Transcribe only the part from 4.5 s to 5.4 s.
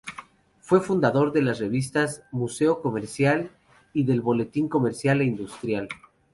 Comercial e